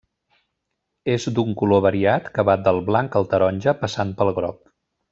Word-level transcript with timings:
És 1.15 1.27
d'un 1.35 1.53
color 1.63 1.83
variat 1.87 2.31
que 2.39 2.47
va 2.51 2.57
del 2.69 2.83
blanc 2.91 3.19
al 3.21 3.31
taronja 3.37 3.79
passant 3.85 4.19
pel 4.23 4.37
groc. 4.43 4.61